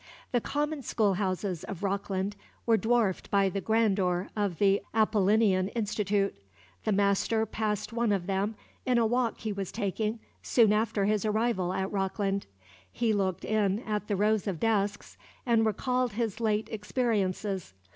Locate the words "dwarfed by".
2.75-3.49